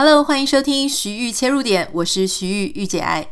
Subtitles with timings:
[0.00, 3.26] Hello，欢迎收听徐玉切入点，我是徐玉玉姐爱。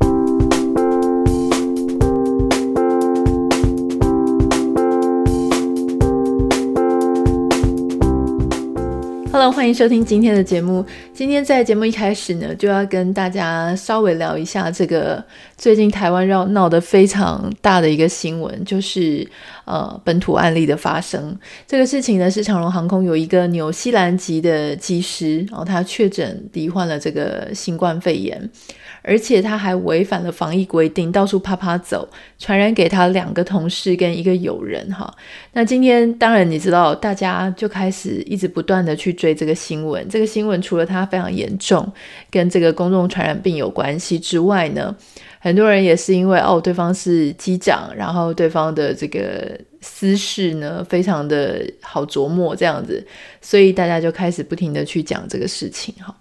[9.37, 10.83] Hello，欢迎收听今天的节目。
[11.13, 15.23] 今天在节目一开始呢，就要跟大家稍微聊一下这个
[15.59, 19.29] 最近台湾绕闹得非常大的一个新闻，就是
[19.67, 21.39] 呃本土案例的发生。
[21.67, 28.51] 这个事情呢，是长荣航空有一个纽西兰籍的机师，然后他确诊罹患了这个新冠肺炎。
[29.09, 32.09] 而且他还违反了防疫规定，到处啪啪走，
[32.41, 35.15] 传染给他两个同事跟一个友人哈。
[35.53, 40.09] 那今天当然你知道，大家就开始一直不断的去追对这个新闻。
[40.09, 41.93] 这个新闻除了它非常严重，
[42.31, 44.95] 跟这个公众传染病有关系之外呢，
[45.41, 53.05] 很多人也是因为哦，对方是机长，然后对方的这个私事呢非常的好琢磨这样子，
[53.41, 56.15] 所以大家就开始不停的去讲这个事情哈。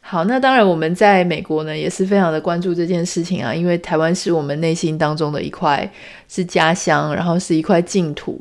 [0.00, 5.90] 好，那当然，我们在美国呢也是非常的关注这件事情啊，因为台湾是我们内心当中的一块
[6.28, 8.40] 是家乡，然后是一块净土。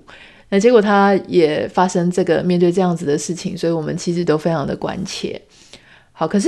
[0.54, 5.42] 那结果他也发生这个面对这样子的事情，所以我们其实都非常的关切。
[6.12, 6.48] 好，可是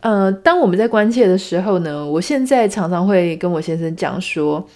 [0.00, 4.66] 呃，当我们在关切的时候呢，我现在常常会跟我先生讲说，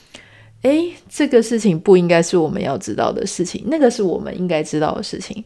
[0.60, 5.42] 诶，这个事情不应该是我们要知道的事情，那个是我们应该知道的事情。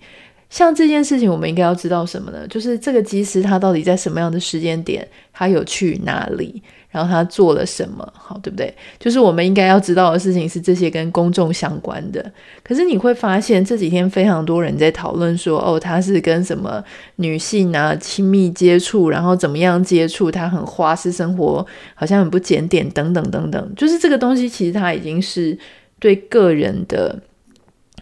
[0.50, 2.44] 像这件事情，我们应该要知道什么呢？
[2.48, 8.74] 就是这个机师他到底在什么样的时间点，他有去哪里，然后他做了什么，好，对不对？
[8.98, 12.32] 就是我们应该要知道的事情是这些跟公众相关的。
[12.64, 16.82] 可是你会发现这几天非常多人在讨论说，哦，他是跟什么
[17.16, 21.64] 女性啊亲密接触，然后怎么样接触，他很花式生活，
[21.94, 23.72] 好像很不检点等等等等。
[23.76, 25.56] 就是这个东西其实它已经是
[26.00, 27.16] 对个人的。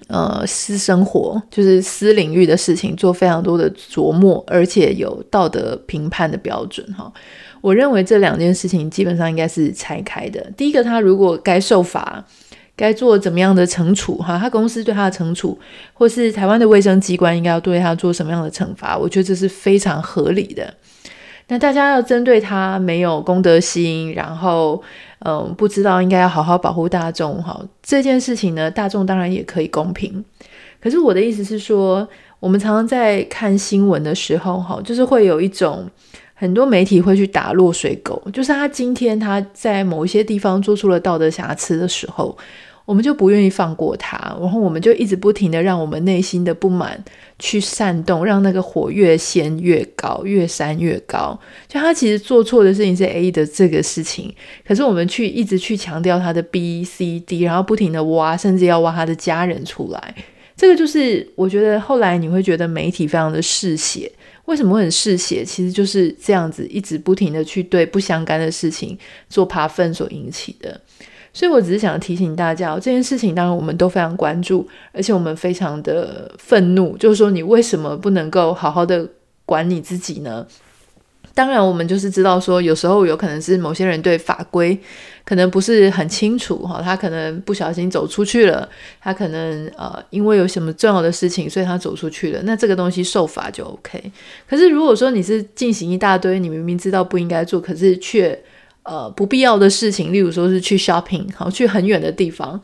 [0.06, 7.12] 呃，私生活就是私领域的事情，做非常多的琢磨，而且有道德评判的标准哈。
[7.60, 10.40] 我认为这两件事情基本上应该是拆开的。
[10.56, 12.24] 第一个，他如果该受罚，
[12.76, 14.38] 该做怎么样的惩处哈？
[14.38, 15.58] 他公司对他的惩处，
[15.92, 18.96] 或是台湾的卫生机关应该要对他做什么样的惩罚？
[18.96, 20.72] 我觉得这是非常合理的。
[21.48, 24.80] 那大家要针对他没有公德心，然后
[25.20, 30.24] 嗯，不知道应该要好好保护大众哈，这件事情呢，大众当然也可以公平。
[30.80, 32.06] 可是我的意思是说，
[32.38, 35.88] 我们常常在看新闻的时候哈，就是会有一种
[36.34, 42.36] 很多媒体会去打落水狗，就是他今天他在某一些地方做出了道德瑕疵的时候。
[42.88, 46.98] 我们就不愿意放过他，然后我们就一直不停地让我们内心的不满
[47.38, 51.38] 去煽动，让那个火越掀越高，越煽越高。
[51.66, 54.34] 就他其实做错的事情是 A 的这个事情，
[54.66, 60.14] 可是我们去一直去强调他的 B、C、D，然后不停地挖，甚至要挖他的家人出来。
[60.56, 64.10] 这个就是我觉得后来你会觉得媒体非常的嗜血。
[64.48, 65.44] 为什么会很嗜血？
[65.44, 68.98] 其实就是这样子，一直不停的去对不相干的事情
[69.28, 70.80] 做扒粪所引起的。
[71.34, 76.96] 所以，我只是想提醒大家，这件事情当然我们都非常关注，而且我们非常的愤怒。
[76.96, 79.06] 就是说，你为什么不能够好好的
[79.44, 80.46] 管你自己呢？
[81.38, 84.76] 当然，我们就是知道说，有时候有可能是某些人对法规
[85.24, 88.68] 可能不是很清楚哈，他可能不小心走出去了，
[89.00, 92.40] 他可能呃因为有什么重要的事情，所以他走出去了。
[92.42, 94.10] 那这个东西受罚就 OK。
[94.48, 98.36] 可是如果说你是进行一大堆，你明明知道不应该做，可是却
[98.82, 102.60] 呃，不必要的事情，例如说是去 shopping，好，去很远的地方。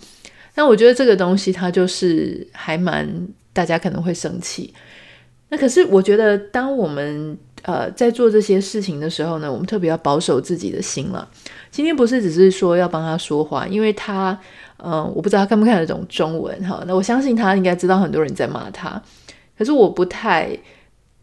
[0.56, 3.08] 那我觉得这个东西它就是还蛮
[3.52, 4.74] 大家可能会生气。
[5.50, 11.28] 那可是我觉得，当我们呃在做这些事情的时候呢，我们特别要保守自己的心了。
[11.70, 14.38] 今天不是只是说要帮他说话，因为他
[14.78, 16.82] 嗯、我不知道他看不看得懂中文哈。
[16.86, 19.02] 那我相信他应该知道很多人在骂他，
[19.58, 20.56] 可是我不太。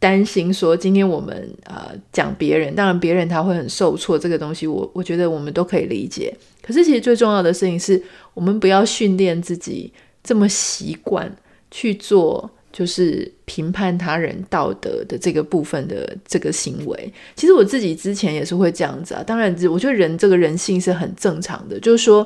[0.01, 6.35] 担心说，今天我们呃讲别人，当然别人他会很受挫，这个东西我我觉得我们都可以理解。
[6.63, 8.01] 可是其实最重要的事情是
[8.33, 9.93] 我们不要训练自己
[10.23, 11.31] 这么习惯
[11.69, 17.13] 去做，就是评判他人道德的这个部分的这个行为。
[17.35, 19.23] 其实我自己之前也是会这样子啊。
[19.23, 22.25] 当然，我觉得人这个人性是很正常的，就是说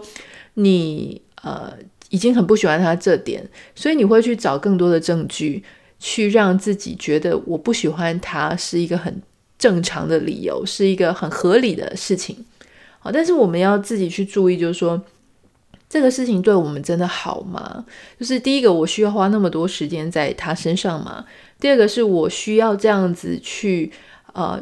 [0.56, 1.74] 你呃
[2.10, 5.64] 已经很不喜欢他这点，所以你会去找更多的证据。
[5.98, 9.22] 去让自己觉得我不喜欢他是一个很
[9.58, 12.36] 正常的理由，是一个很合理的事情。
[13.00, 15.02] 好，但是我们要自己去注意，就是说
[15.90, 17.86] 这个事情对我们真的好吗？
[18.20, 21.26] 就是第一个，我需要花那么多时间在他身上吗？
[21.60, 23.92] 第二个，是我需要这样子去
[24.34, 24.62] 呃。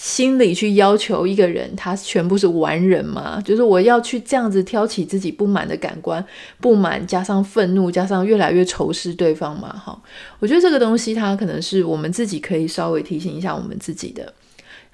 [0.00, 3.42] 心里去要求一个人，他全部是完人吗？
[3.44, 6.24] 就是我要去这样子挑起自己不满的感官，
[6.60, 9.76] 不满加上愤怒，加上越来越仇视对方嘛？
[9.76, 10.00] 哈，
[10.38, 14.32] 我觉得这个东西它可能是我们自己可以稍微提醒一下我们自己的。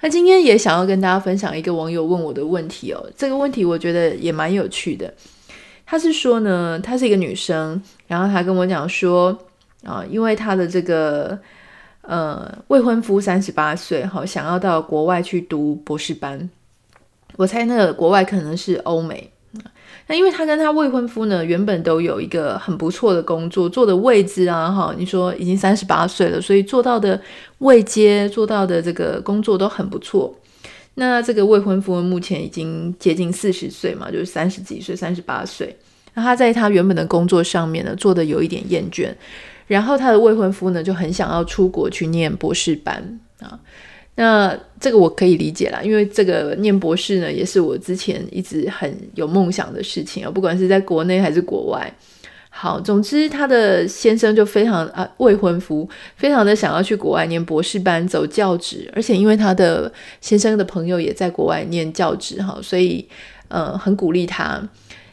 [0.01, 5.13] 那今天也想要跟大家分享一个网友问我的问题哦，这个问题我觉得也蛮有趣的。
[5.85, 9.37] 她是说呢，她是一个女生，然后她跟我讲说
[9.83, 11.37] 啊，因为她的这个
[12.01, 16.49] 呃未婚夫三十八岁，哈，想要到国外去读博士班。
[17.37, 19.31] 我猜那个国外可能是欧美。
[20.07, 27.19] 那因为她跟她未婚夫呢，原本都有一个很不错的工作，做的位置啊，哈，你说已经三十八岁了，所以做到的
[27.59, 30.33] 位阶，做到的这个工作都很不错。
[30.95, 35.75] 那这个未婚夫目前已经接近四十岁嘛，就是三十几岁，三十八岁。
[36.13, 39.13] 那他在他原本的工作上面呢，做得有一点厌倦，
[39.67, 43.59] 然后他的未婚夫呢就很想要出国去念博士班啊。
[44.15, 51.93] 那这个我可以理解啦，因为这个念博士呢，也是我之前一直很有梦想的事情啊，不管是在国内还是国外。
[52.57, 59.91] 好，总之他的先生就非常啊，未婚夫非常的想要去国外念博士班，走教职，而且因为他的
[60.21, 63.05] 先生的朋友也在国外念教职哈，所以
[63.49, 64.65] 呃很鼓励他。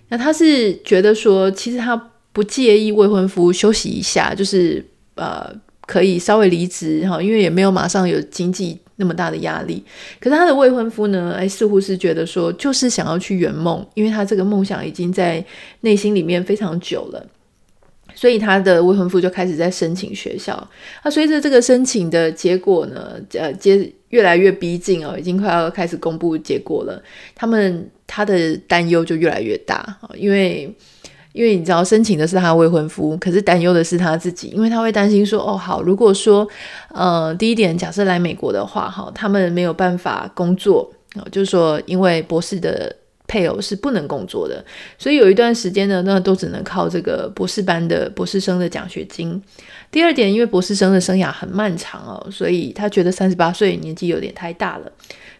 [0.08, 4.84] 那他是觉得说，其实他不介意未婚夫休息一下，就是
[5.16, 5.52] 呃
[5.84, 9.84] 可以稍微离职哈，因为也没有马上有经济那么大的压力。
[10.20, 15.44] 可是他的未婚夫呢，哎，似乎是觉得说，就是想要去圆梦，因为他这个梦想已经在
[15.80, 17.26] 内心里面非常久了。
[18.14, 20.68] 所以他的未婚夫就开始在申请学校。
[21.02, 27.02] 那随着这个申请的结果呢，呃，接越来越逼近哦，已经快要开始公布结果了。
[27.34, 30.70] 他们他的担忧就越来越大，因为
[31.32, 36.46] 因为你知道申请的是他未婚夫，可是担忧的是他自己，因为他会担心说，哦，好，如果说
[36.88, 40.90] 呃，第一点，假设来美国的话，哈，他们没有办法工作，
[41.30, 42.96] 就是说因为博士的。
[43.32, 44.62] 配偶是不能工作的，
[44.98, 49.42] 所以有一段时间呢，那都只能靠这个博士班的博士生的奖学金。
[49.90, 54.92] 第二点，因为博士生的生涯很漫长哦，所以他觉得三十八岁年纪有点太大了。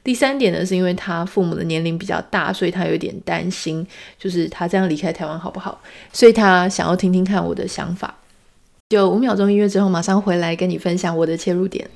[0.03, 3.87] 第三点呢，是因为他父母的年龄比较大，所以他有点担心，
[4.19, 5.79] 就是他这样离开台湾好不好？
[6.15, 8.17] 所以他想要听听看我的想法。
[8.89, 11.87] 就五秒钟音乐之后，马上回来跟你分享我的切入点。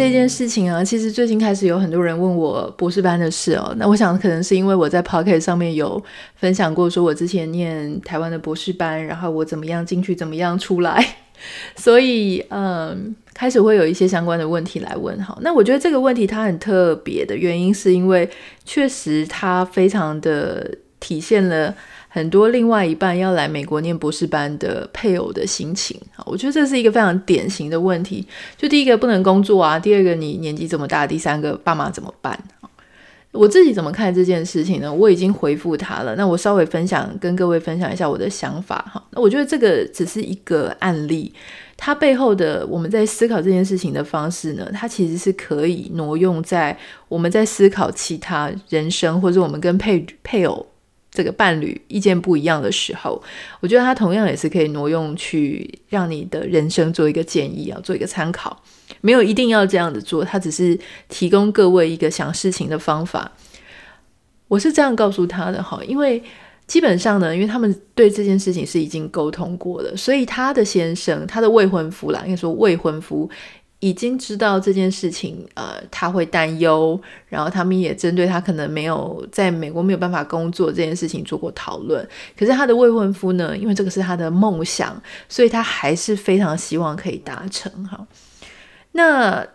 [0.00, 3.74] 这件事情啊，其实最近开始有很多人问我博士班的事哦。
[3.76, 6.02] 那我想可能是因为我在 Podcast 上面有
[6.36, 11.06] 分享过，说我之前念台湾的博士班，然后我怎么样进去，怎么样出来，
[11.76, 15.20] 所以嗯，开始会有一些相关的问题来问。
[15.22, 18.26] 好，那我觉得这个问题它很特别的原因，是因为
[18.64, 21.74] 确实它非常的体现了。
[22.12, 28.26] 很多另外一半要来美国念博士班的配偶的心情啊，我觉得这是一个非常典型的问题。
[28.56, 32.36] 就第一个不能工作啊，第二个你年纪这么大，第三个爸妈怎么办？
[33.30, 34.92] 我自己怎么看这件事情呢？
[34.92, 36.16] 我已经回复他了。
[36.16, 39.00] 那我稍微分享跟各位分享一下我的想法哈。
[39.12, 41.32] 那我觉得这个只是一个案例，
[41.76, 46.76] 它背后的我们在思考这件事情的方式呢，它其实是可以挪用在
[47.08, 50.66] 我们在思考其他人生，或者我们跟配配偶。
[51.20, 53.22] 这个伴侣意见不一样的时候，
[53.60, 58.58] 我觉得他同样也是可以挪用去让你的人生做一个建议啊，做一个参考。
[59.02, 60.78] 没有一定要这样子做，他只是
[61.10, 63.30] 提供各位一个想事情的方法。
[64.48, 66.22] 我是这样告诉他的哈，因为
[66.66, 73.28] 基本上呢，因为他们对这件事情是已经沟通过了，所以他的先生，他的未婚夫啦，应该说未婚夫。
[73.80, 82.06] 已经知道这件事情，呃，他会担忧，然后他们也针对他可能没有在美国没有办法工作这件事情做过讨论。
[82.38, 88.06] 可是他的未婚夫呢，因为这个是他的梦想，所以他还是非常希望可以达成哈。
[88.92, 89.46] 那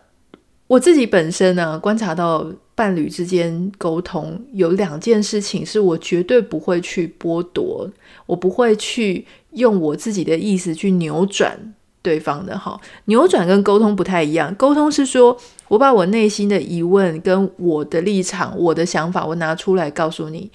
[0.66, 7.88] 我自己本身呢，观察到伴侣之间沟通有两件事情是我绝对不会去剥夺，
[8.26, 11.76] 我不会去用我自己的意思去扭转。
[12.06, 14.54] 对方的哈，扭转跟沟通不太一样。
[14.54, 15.36] 沟通是说
[15.68, 20.52] 我把我内心的疑问跟我的立场、我的想法，我拿出来告诉你，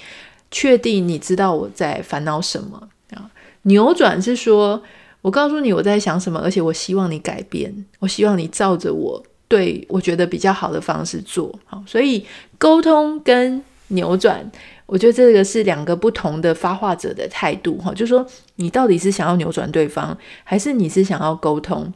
[0.53, 3.29] 确定你知道我在烦恼什么啊。
[3.63, 4.81] 扭转是说
[5.23, 11.83] 我告诉你我在想什么，而且我希望你改变，我希望你照着我对我觉得比较好的方式做好。
[11.85, 12.25] 所以
[12.59, 14.49] 沟通跟扭转。
[14.91, 21.95] 我觉得这个是两个不同的发话者的态度，哈，就是说你到底是想要扭转对方，还是你是想要沟通？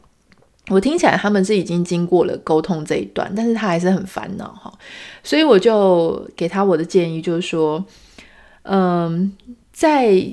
[0.69, 4.71] 我听起来他们是已经经过了沟通这一段，但是他还是很烦恼，哈，
[5.25, 7.83] 所以我就给他我的建议，就是说，
[8.63, 9.29] 嗯，
[9.73, 10.25] 在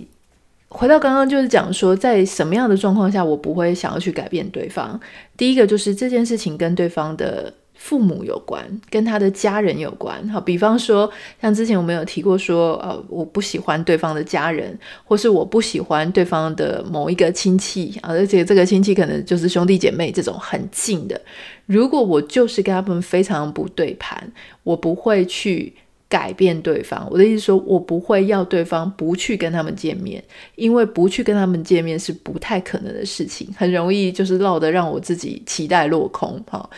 [0.68, 5.00] 回到刚刚就是讲说，在什么样的状况下，我不会想要去改变对方。
[5.36, 7.52] 第一个就是这件事情跟对方的。
[7.82, 10.26] 父母有关，跟他的家人有关。
[10.28, 11.10] 好，比方说，
[11.40, 21.20] 像之前我们有提过说，呃，我不喜欢对方的家人，或是我不喜欢对方的某一个亲戚啊，而且这个亲戚可能就是兄弟姐妹这种很近的。
[21.66, 25.74] 如果我就是跟他们非常不对盘，我不会去。
[26.12, 30.22] 改变对方，我的意思说，我不会要对方不去跟他们见面，
[30.56, 36.38] 因为不去跟他们见面是不太可能的事情，很容易就是落得让我自己期待落空。
[36.50, 36.68] 好，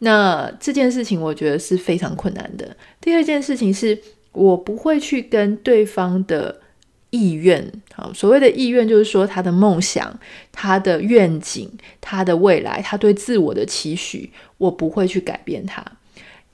[0.00, 2.76] 那这件事情我觉得是非常困难的。
[3.00, 3.98] 第二件事情是
[4.32, 6.60] 我不会去跟对方的
[7.08, 10.20] 意愿，好，所谓的意愿就是说他的梦想、
[10.52, 11.70] 他的愿景、
[12.02, 15.82] 他的未来、他对自我的期许，我不会去改变他。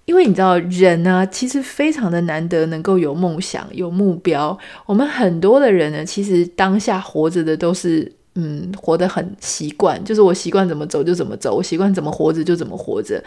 [0.09, 4.59] 因为你知道，人呢，其实非常的难得能够有梦想、有目标。
[4.87, 13.23] 我们很多的人呢，其实当下活着的都是，嗯，活得很习惯，就是我习惯怎么走就怎么走，我习惯怎么活着就怎么活着。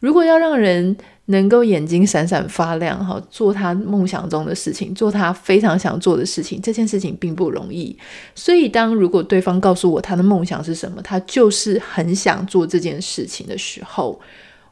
[0.00, 0.94] 如果要让人
[1.26, 7.96] 能够眼睛闪闪发亮，哈，做他梦想中的事情，做他非常想做的事情，这件事情并不容易。
[8.34, 14.20] 所以，当如果对方告诉我他的梦想是什么，他就是很想做这件事情的时候。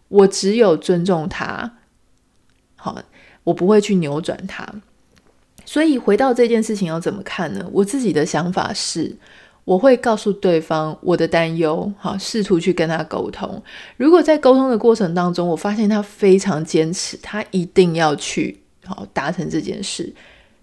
[0.08, 1.76] 我只有尊重他，
[2.76, 3.00] 好，
[3.44, 4.66] 我不会去扭转他。
[5.64, 7.68] 所以回到这件事情要怎么看呢？
[7.70, 9.14] 我自己的想法是，
[9.64, 13.62] 我会告诉对方我的担忧，好，试图去跟他沟通。
[13.98, 20.10] 如果在沟通的过程当中，我发现他非常坚持，他一定要去好达成这件事，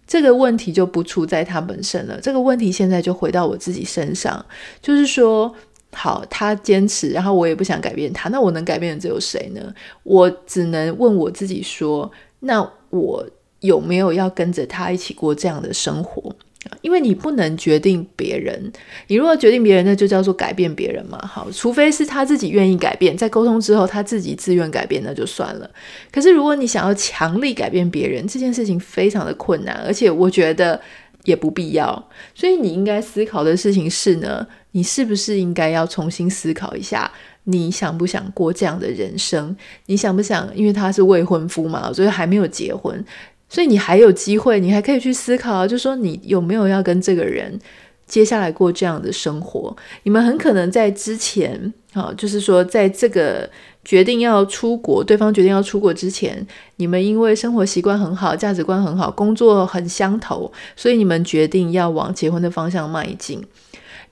[0.07, 2.19] 这个问题就不出在他本身了。
[2.19, 4.43] 这个问题现在就回到我自己身上，
[4.81, 5.53] 就是说。
[5.93, 9.73] 好，他坚持，然后我也不想改变他，那我能改变的只有谁呢？
[10.03, 12.11] 我只能问我自己说，
[12.41, 13.25] 那我
[13.61, 16.35] 有没有要跟着他一起过这样的生活？
[16.81, 18.71] 因为你不能决定别人，
[19.05, 21.17] 你如果决定别人，那就叫做改变别人嘛。
[21.23, 25.69] 好，除非是他自己愿意改变，在沟通之后他自己自愿改变，那就算了。
[26.11, 30.81] 可是如果你想要强力改变别人，这件事情非常的困难，而且我觉得
[31.25, 32.09] 也不必要。
[32.33, 37.09] 所以你应该思考的事情是呢，你是不是应该要重新思考一下，
[37.45, 39.55] 你想不想过这样的人生？
[39.85, 40.53] 你想不想？
[40.53, 43.01] 因为他是未婚夫嘛，所以还没有结婚，
[43.47, 47.57] 所以你还有机会，你还可以去思考，就说你有没有要跟这个人
[48.05, 49.73] 接下来过这样的生活？
[50.03, 53.49] 你们很可能在之前，啊，就是说在这个
[53.85, 63.41] 决定要出国，对方决定要出国之前，你们因为生活习惯很好，价值观很好，工作很相投，所以你们决定要往结婚的方向迈进。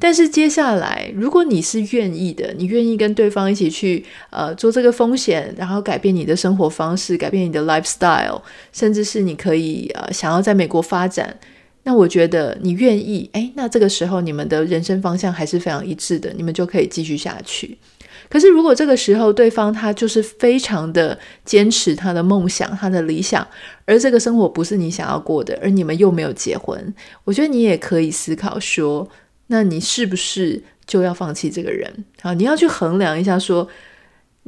[0.03, 8.41] 但是接下来，如果你是愿意的，你愿意跟对方一起去呃做这个风险，然后改变你的生活方式，改变你的 lifestyle，
[8.73, 11.39] 甚至是你可以呃想要在美国发展，
[11.83, 17.77] 那我觉得你愿意，诶，那这个时候你们的人生方向还是非常一致的，你们就可以继续下去。
[18.29, 23.47] 可是如果这个时候对方他就是非常的坚持他的梦想、他的理想，
[23.85, 26.93] 而这个生活不是你想要过的，而你们又没有结婚，
[27.23, 29.07] 我觉得你也可以思考说。
[29.53, 31.87] 那你是不是就要放弃这个人？
[32.23, 33.67] 好，你要去衡量一下，说，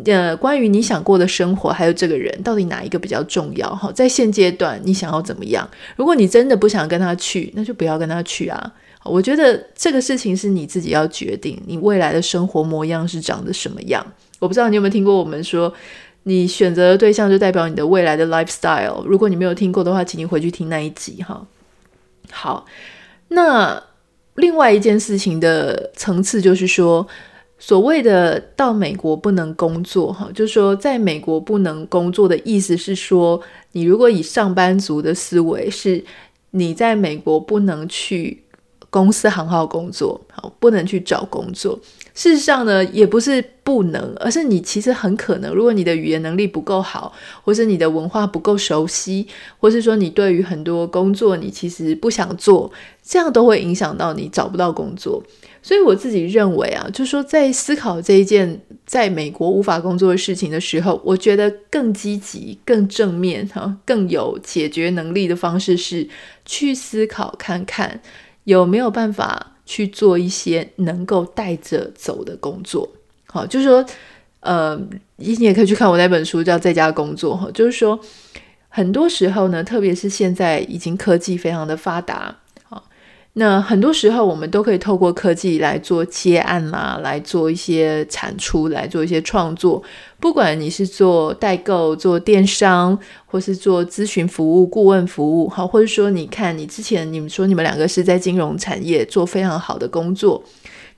[0.03, 3.69] 呃，关于你想过的生活，还有这个人，到底哪一个比较重要？
[3.75, 5.69] 哈，在现阶段，你想要怎么样？
[5.95, 8.73] 如果你真的不想跟他去，那就不要跟他去啊。
[9.03, 14.03] 我觉得这个事情是你自己要决定，你未来的生活模样是长得什么样。
[14.39, 15.71] 我不知道你有没有听过我们说，
[16.23, 19.03] 你选择的对象就代表你的未来的 lifestyle。
[19.05, 21.45] 如果你没有听过的话，请你回去听那一集哈。
[22.31, 22.65] 好，
[23.27, 23.83] 那。
[24.35, 27.07] 另外一件事情的层次就是说，
[27.57, 36.03] 所谓的到美国不能工作，哈，就是说在美国不能工作的意思是说，你如果以上班族的思维，是
[36.51, 38.43] 你在美国不能去
[38.89, 41.79] 公司行号工作，好，不能去找工作。
[42.15, 49.27] 事实上呢，也不是不能，而是你其实很可能，如果你的语言能力不够好，或是你的文化不够熟悉，
[49.59, 52.71] 或是说你对于很多工作你其实不想做，
[53.03, 55.21] 这样都会影响到你找不到工作。
[55.61, 66.07] 所以我自己认为啊，就是说在思考这一件在美国无法工作的事情的时候，我觉得更积极、更正面、哈，更有解决能力的方式是
[66.45, 67.99] 去思考看看
[68.45, 69.51] 有没有办法。
[69.65, 72.89] 去做一些能够带着走的工作，
[73.27, 73.85] 好，就是说，
[74.41, 74.79] 呃，
[75.17, 77.99] 你也可以去看我那本书叫《在家工作》哈，就是说，
[78.69, 82.37] 很多时候呢，特别是现在已经科技非常的发达。
[83.37, 89.83] 那很多时候，我们都可以透过科技来做接案啦，来做一些产出，来做一些创作。
[90.21, 100.41] 不管你是做代购、做电商，或是做咨询服务、顾问服务，好，或者说你看你之前你们说你们两个是在金融产业做非常好的工作，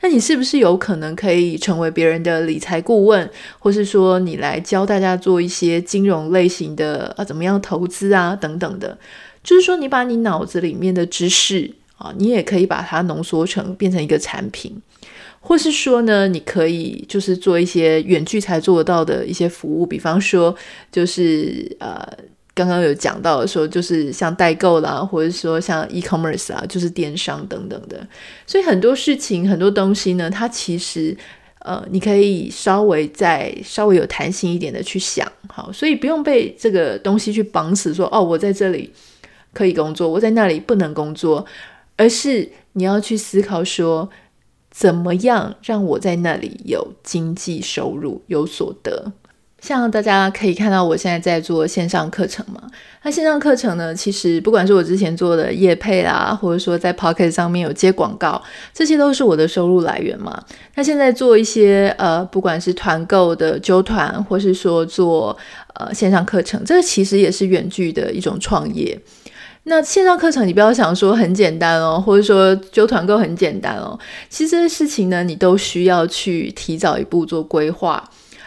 [0.01, 3.27] 那你是不是有可能可以成为别人的理财顾问，
[3.58, 9.00] 或是说你来教大家做一些金融类型的啊，怎么样投资啊等等的？
[9.44, 14.82] 就是说，你把你脑子里面的知识啊，你也可以把它浓缩成变成一个产品。
[15.39, 20.54] 或是说呢，你可以就是做一些远距才做得到的一些服务，比方说
[20.92, 22.06] 就是呃，
[22.54, 28.06] 刚刚有讲到的说，就是像代购啦，或者说像 e-commerce 啊，就是电商等等的。
[28.46, 31.16] 所以很多事情、很多东西呢，它其实
[31.60, 38.92] 呃，你可以稍微再稍微有弹性一点的去想，好，所以不用被这个东西去绑死，说哦，我在这里
[39.54, 41.46] 可以工作，我在那里不能工作，
[41.98, 44.10] 而是你要去思考说。
[44.70, 49.12] 怎么样让我在那里有经济收入、有所得？
[49.60, 52.62] 像大家可以看到，我现在在做线上课程嘛。
[53.01, 58.39] 那线上课程呢，其实不管是我之前做的业配啦，或者说在 Pocket 上面有接广告，
[58.72, 60.44] 这些都是我的收入来源嘛。
[60.75, 65.36] 那现在做一些呃，不管是团购的揪团，或是说做
[65.74, 69.00] 呃线上课程，这个其实也是远距的一种创业。
[69.69, 74.00] 那线上课程，你不要想说很简单哦，或者说揪团购很简单哦。
[74.29, 78.01] 其实这些事情呢，你都需要去提早一步做规划。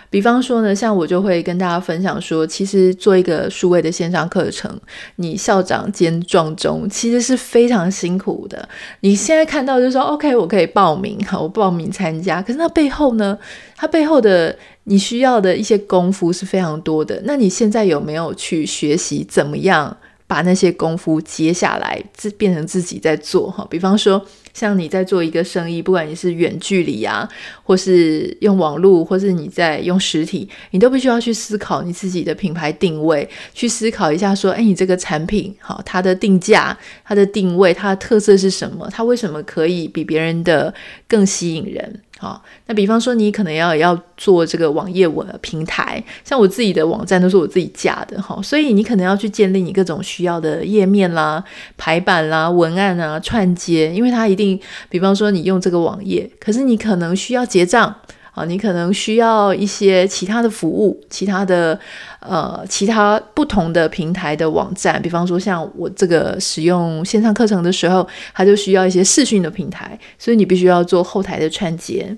[0.09, 4.81] 比方说呢，像我就会跟大家分享说，其实做一个数位的线上课程，
[5.17, 8.67] 你校长兼撞钟，其实是非常辛苦的。
[9.01, 12.41] 你现在看到就是说，OK，我可以报名， 好，我报名参加。
[12.41, 13.39] 可是那背后呢，
[13.77, 17.21] 它背后的你需要的一些功夫是非常多的。
[17.25, 19.97] 那你现在有没有去学习怎么样？
[20.31, 23.67] 把那些功夫接下来，自变成自己在做哈。
[23.69, 27.29] 比方说，像你在做一个生意，不管你是远距离啊，
[27.65, 38.89] 或是用网络，或是你在用实体，你都必须要去思考你自己的品牌定位，去思考一下说，哎，你这个产品好，它的定价、它的定位、它的特色是什么？
[38.93, 40.73] 它为什么可以比别人的
[41.09, 42.03] 更吸引人？
[42.21, 51.43] 好，那比方说你可能要要做这个网页文平台，像我自己的网站都是我自己架的哈，所以你可能要去建立你各种需要的页面啦、
[51.79, 54.61] 排版啦、文案啊、串接，因为它一定，
[54.91, 57.97] 比方说你用这个网页，可是你可能需要结账。
[58.33, 61.79] 啊，你可能需要一些其他的服务，其他的
[62.21, 72.17] 呃，其他不同的平台的网站，比方说像我这个使用线上课程的时候，它就需要一些视讯的平台，所以你必须要做后台的串接。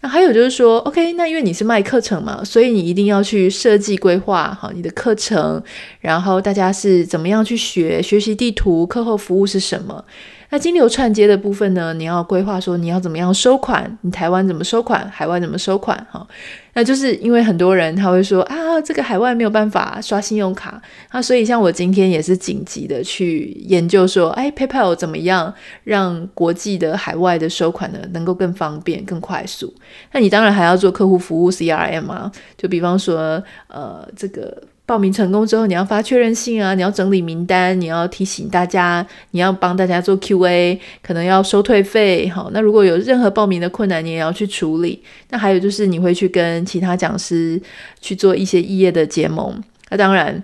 [0.00, 5.62] 那还有就是说，OK，那因为你是卖课程嘛，所以你一定要去设计规划好你的课程，
[6.00, 10.04] 然后大家是怎么样去学，学习地图，课后服务是什么。
[10.50, 11.92] 那金流串接的部分呢？
[11.94, 16.06] 你要规划说你要怎么样收款，你台湾怎么收款，海外怎么收款？
[16.10, 16.26] 哈，
[16.74, 20.80] 那就是因为很多人他会说啊，这个海外没有办法刷信用卡，
[21.12, 25.52] 那所以像我今天也是紧急的去研究说，哎，PayPal 怎么样
[25.84, 29.74] 让国际的海外的收款呢能够更方便、更快速？
[30.12, 34.62] 那你当然还要做客户服务 CRM 啊，就比方说呃这个。
[34.86, 42.28] 报名成功之后，你要发确认信啊，你要整理名单，你要提醒大家，你要帮大家做 QA，可能要收退费。
[42.28, 45.02] 好，那如果有任何报名的困难，你也要去处理。
[45.30, 47.60] 那还有就是，你会去跟其他讲师
[48.00, 49.62] 去做一些异业的结盟。
[49.90, 50.42] 那当然。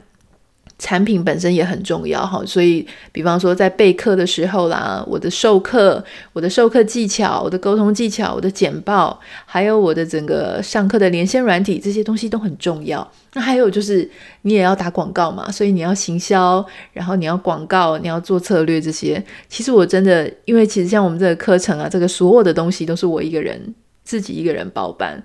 [0.82, 13.08] 产品本身也很重要哈，所以比方说在备课的时候啦，我的授课、我的授课技巧、我的沟通技巧、我的简报，还有我的整个上课的连线软体，这些东西都很重要。
[13.34, 14.10] 那还有就是
[14.42, 19.22] 你也要打广告嘛，所以你要行销，然后你要广告，你要做策略这些。
[19.48, 25.22] 其实我真的，因为其实像我们这个课程啊，这个所有的东西都是我一个人自己一个人包办。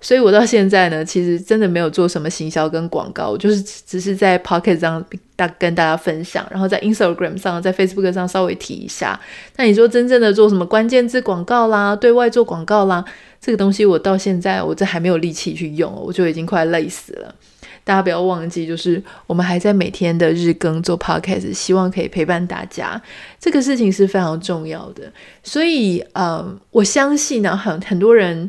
[0.00, 9.18] 所以我到现在呢，其实真的没有做什么行销跟广告，我就是只是在 Pocket 上大跟大家分享，然后在 Instagram 上、在 Facebook 上稍微提一下。
[9.56, 13.04] 那你说真正的做什么关键字广告啦、对外做广告啦，
[13.40, 17.34] 这个东西我到现在我这还没有力气去用，我就已经快累死了。
[17.82, 23.02] 大家不要忘记，就是我们还在每天的日更做 Podcast，希望可以陪伴大家，
[23.40, 25.10] 这个事情是非常重要的。
[25.42, 28.48] 所以，呃，我相信呢，很很多人。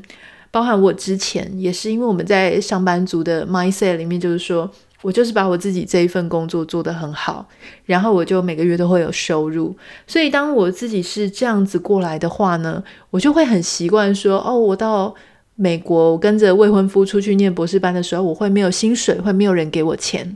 [0.52, 4.70] 包含我之前也是，因为我们在上班族的 mindset 里面，就是说
[5.02, 7.48] 我就是把我自己这一份工作做得很好，
[7.86, 9.76] 然后我就每个月都会有收入。
[10.08, 15.14] 所以当我自己是这样子过来的话呢，我就会很习惯说，哦，我到
[15.56, 20.36] 美国，我跟着未婚夫出去念博士班的时候，我会没有薪水，会没有人给我钱。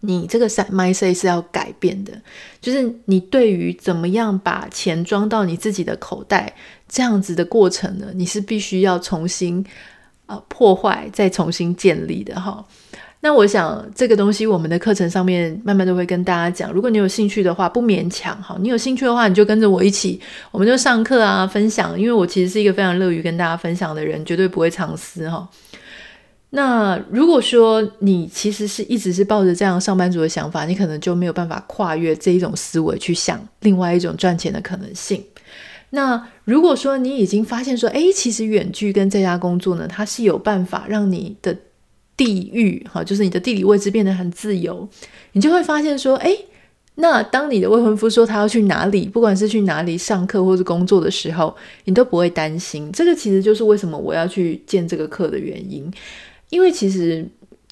[0.00, 2.12] 你这个 mindset 是要改变的，
[2.60, 6.54] 就是你对于怎么样把钱装到你自己的口袋
[6.88, 9.64] 这样子的过程呢，你是必须要重新
[10.26, 12.64] 啊、破坏再重新建立的哈。
[13.20, 16.70] 那我想这个东西，我们的课程上面慢慢都会跟大家讲。
[16.70, 18.54] 如果你有兴趣的话，不勉强哈。
[18.60, 20.20] 你有兴趣的话，你就跟着我一起，
[20.50, 21.98] 我们就上课啊，分享。
[21.98, 25.48] 因为我其实是一个非常乐于跟大家分享的人，绝对不会藏私哈。
[26.50, 35.24] 那如果说你其实是一直是抱着这样上班族的想法，你可能就没有办法跨越这一种思维去想另外一种赚钱的可能性。
[35.94, 41.56] 那如果说你已经发现说，诶，其实远距跟在家工作呢，它是有办法让你的。
[42.16, 44.88] 地域哈，就是你的地理位置变得很自由，
[45.32, 46.46] 你就会发现说，诶，
[46.94, 51.52] 那当你的未婚夫说他要去哪里，不管是去哪里上课或是工作的时候，
[51.86, 52.88] 你都不会担心。
[52.92, 55.92] 这个其实就是为什么我要去见这个课的原因，
[56.50, 57.26] 因为其实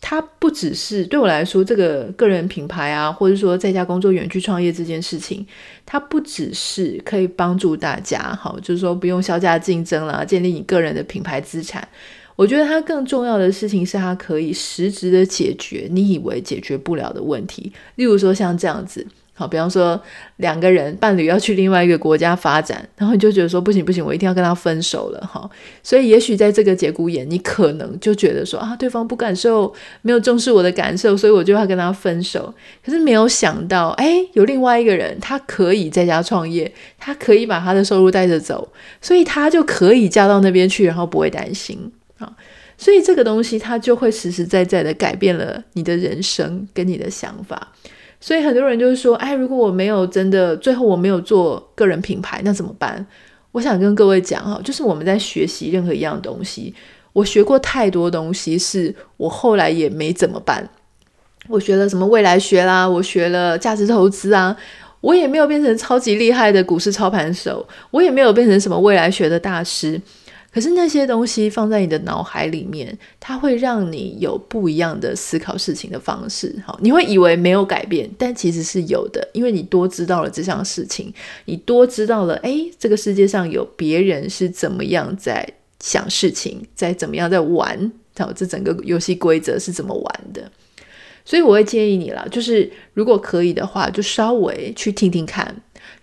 [0.04, 5.46] 它不只是对我来说，这个个人品牌啊，或者说在家工作、远距创业这件事情，
[5.86, 11.86] 它不只是可以帮助大家，好，就是说不用削价竞争啦，建立你个人的品牌资产。
[12.34, 17.72] 我觉得它更重要的事情是，它可以实质的解决你以为解决不了的问题。
[17.94, 19.06] 例如说像这样子，
[19.42, 20.00] 好，比方说
[20.36, 25.50] 两个人伴侣要去另外一个国家发展，然后你就觉得说不行不行，我一定要跟他分手了，哈。
[25.82, 32.54] 所以也许在这个节骨眼，你可能就觉得说啊，对方不感受，没有重视我的感受，所以我就要跟他分手。
[32.84, 38.68] 可是没有想到，哎，有另外一个人，他可以在家创业，他可以把他的收入带着走，
[39.00, 42.32] 所以他就可以嫁到那边去，然后不会担心啊。
[42.78, 47.68] 所以这个东西它就会实实在在的改变了你的人生跟你的想法。
[48.24, 53.04] 所以很多人就是说，哎，如果我没有真的最后我没有做个人品牌，那怎么办？
[53.50, 56.72] 我想跟各位讲哈，就是我们在学习任何一样东西，
[57.12, 60.66] 我学过太多东西，是我后来也没怎么办。
[61.48, 64.56] 我学了什么未来学啦，我学了价值投资啊，
[65.00, 70.00] 我也没有变成超级厉害的股市操盘手，我也没有变成什么未来学的大师。
[70.52, 76.54] 可是那些东西放在你的脑海里面，它会让你有不一样的思考事情的方式。
[76.66, 81.12] 好，你会以为没有改变，但其实是有的，因为你多知道了这项事情，
[81.46, 85.48] 你多知道了，诶，这个世界上有别人是怎么样在
[85.80, 90.52] 想事情，在怎么样在玩，好，这整个游戏规则是怎么玩的。
[91.24, 95.54] 所以我会建议你啦，就是如果可以的话，就稍微去听听看。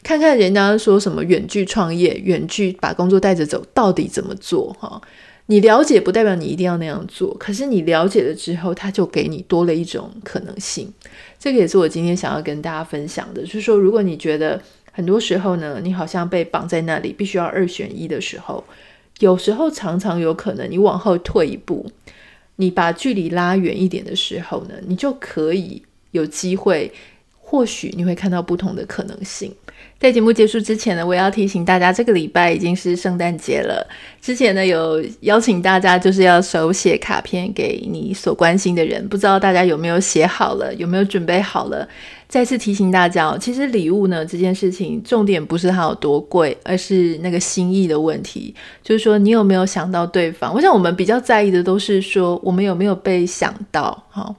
[0.02, 4.74] 看看人家说什么远距创业、远距把工作带着走，到底怎么做？
[4.80, 5.02] 哈，
[5.48, 10.92] 你了解不代表你一定要那样做，可是你了解了之后，他就给你多了一种可能性。
[11.38, 18.64] 这个也是我今天想要跟大家分享的，就是说，如果你觉得很多时候呢，你好像被绑在那里，必须要二选一的时候，
[19.20, 21.86] 有时候常常有可能，你往后退一步，
[22.56, 25.82] 你把距离拉远一点的时候呢，你就可以
[26.12, 26.92] 有机会，
[27.50, 29.52] 或许你会看到不同的可能性。
[30.00, 33.86] 在节目结束之前呢，我要提醒大家，这个礼拜已经是圣诞节了。
[34.22, 41.88] 之前呢，有邀请大家就是要手写卡片给你所关心的人，不知道大家有没有写好了，有没有准备好了？
[42.30, 48.54] 再次提醒大家哦，其实礼物呢这件事情，重点不是它有多贵，而是那个心意的问题。
[48.84, 50.54] 就是说，你有没有想到对方？
[50.54, 54.04] 我想我们比较在意的都是说，我们有没有被想到？
[54.10, 54.34] 哈。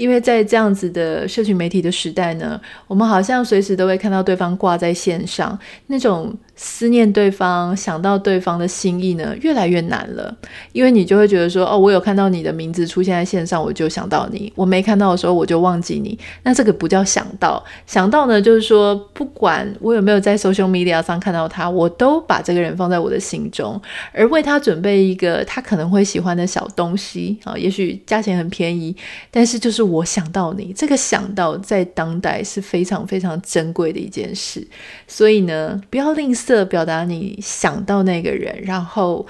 [0.00, 5.58] 因为在这样子的社群媒体的时代呢，我们好像随时都会看到对方挂在线上，
[5.88, 10.34] 那种思念对方、想到对方的心意呢，越来越难了。
[10.72, 16.18] 因为你就会觉得说，哦，我有看到你的名字出现在线上，我就想到你；我没看到的时候，我就忘记你。
[16.44, 23.80] 那这个不叫想到，想到呢，就是说，不管我有没有在 social media 上看到他，我都把这个人放在我的心中，
[24.12, 28.96] 而为他准备一个他可能会喜欢的小东西啊，也许价钱很便宜，
[29.30, 29.80] 但是就是。
[29.90, 34.64] 我想到你，这个想到在当代是非常非常珍贵的一件事，
[35.08, 39.26] 所以呢，不要吝啬表达你想到那个人，然后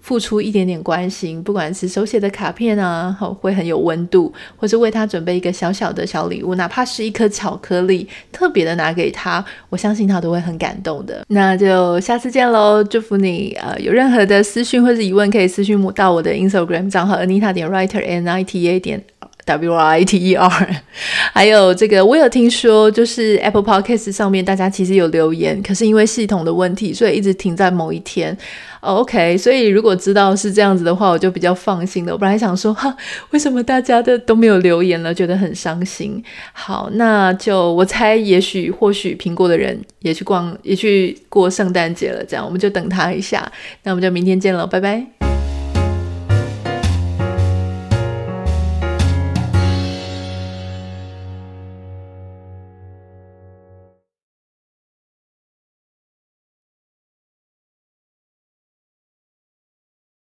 [0.00, 11.22] 付出一点点关心，不管是手写的卡片啊，会很有温度，或是为他准备一个小小的小礼物，哪怕是一颗巧克力，特别的拿给他，我相信他都会很感动的。
[11.28, 13.52] 那就下次见喽，祝福你！
[13.60, 19.04] 呃，有任何的私讯或者疑问，可以私讯到我的 Instagram 账号 Anita 点 Writer N I T A 点。
[19.50, 20.76] W R I T E R，
[21.34, 28.36] 还有这个，我有听说，就是 Apple Podcast 上面大家其实有留言，可是因为系统的问题，所以一直停在某一天。
[28.80, 32.12] OK，所以如果知道是这样子的话，我就比较放心了。
[32.12, 32.96] 我本来想说，哈，
[33.30, 36.22] 为什么大家的都没有留言了，觉得很伤心。
[36.52, 43.50] 好，那就我猜，也许或许苹果的人也去逛，也去过圣诞节了，这样我们就等他一下。
[43.82, 45.29] 那我们就明天见了，拜拜。